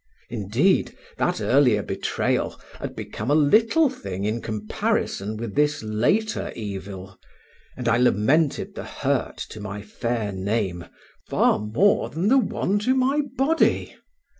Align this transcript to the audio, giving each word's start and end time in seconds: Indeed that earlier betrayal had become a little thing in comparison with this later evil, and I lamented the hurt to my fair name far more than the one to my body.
Indeed 0.31 0.97
that 1.17 1.39
earlier 1.39 1.83
betrayal 1.83 2.59
had 2.79 2.95
become 2.95 3.29
a 3.29 3.35
little 3.35 3.87
thing 3.87 4.23
in 4.25 4.41
comparison 4.41 5.37
with 5.37 5.53
this 5.53 5.83
later 5.83 6.51
evil, 6.55 7.19
and 7.77 7.87
I 7.87 7.97
lamented 7.97 8.73
the 8.73 8.83
hurt 8.83 9.37
to 9.49 9.59
my 9.59 9.83
fair 9.83 10.31
name 10.31 10.85
far 11.29 11.59
more 11.59 12.09
than 12.09 12.29
the 12.29 12.39
one 12.39 12.79
to 12.79 12.95
my 12.95 13.21
body. 13.37 13.95